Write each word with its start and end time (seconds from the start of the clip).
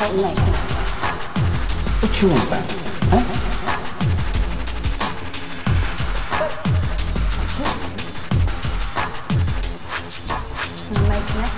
What 0.00 0.08
you 0.14 0.22
making? 0.22 0.54
What 2.00 2.22
you 2.22 2.28
want 2.30 2.48
back? 2.48 2.64
Huh? 3.10 3.20
I'm 10.88 11.04
making 11.06 11.40
it. 11.44 11.52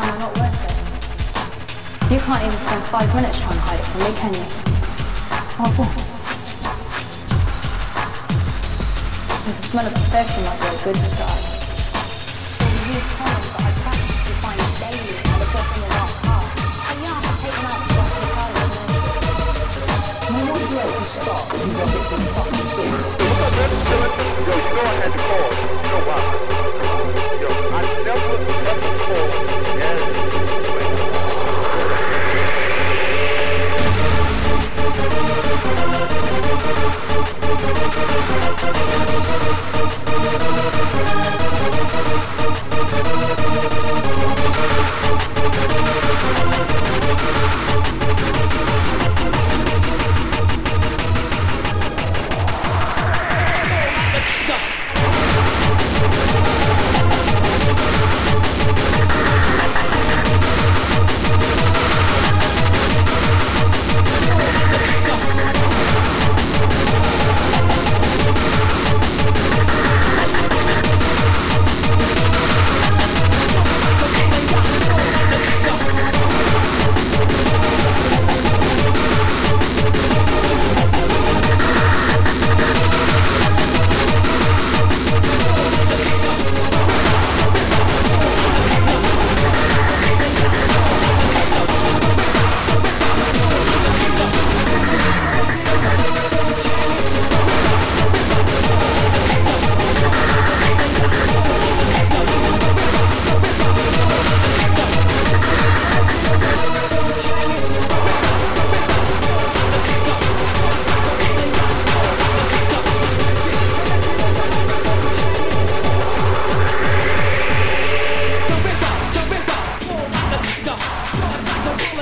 Am 0.00 0.08
I 0.08 0.16
not 0.18 0.32
worth 0.38 0.64
it? 0.64 0.72
You 2.10 2.20
can't 2.20 2.42
even 2.42 2.58
spend 2.58 2.82
five 2.84 3.14
minutes 3.14 3.38
trying 3.38 3.52
to 3.52 3.60
hide 3.60 3.78
it 3.78 3.84
from 3.84 4.00
me, 4.00 4.12
can 4.16 4.32
you? 4.32 4.46
Oh, 5.60 5.70
what? 5.76 5.92
The 9.44 9.52
smell 9.68 9.86
of 9.86 9.92
perfume 9.92 10.44
might 10.46 10.58
be 10.58 10.66
a 10.74 10.78
good 10.84 11.02
start. 11.02 11.45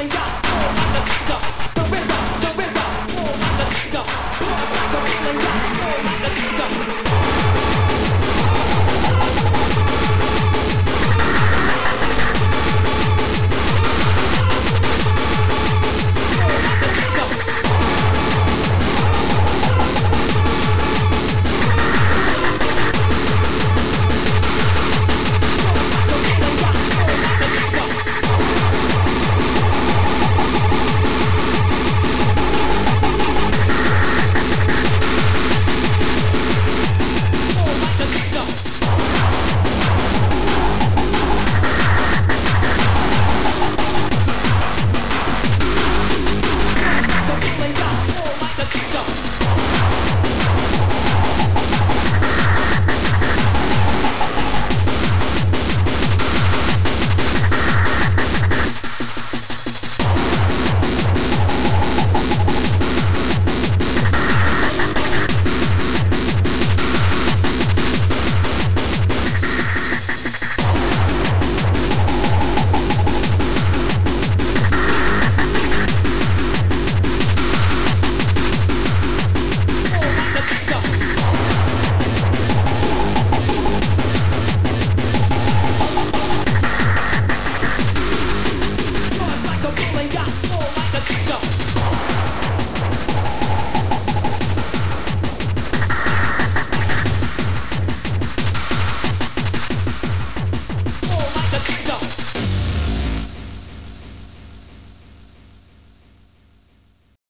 find 0.09 0.17
out. 0.17 0.44